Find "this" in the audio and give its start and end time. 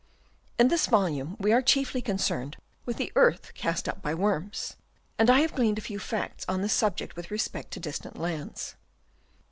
0.69-0.87, 6.63-6.73